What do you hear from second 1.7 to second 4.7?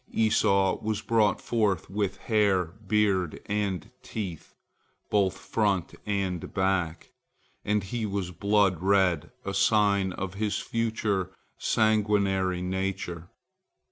with hair, beard, and teeth,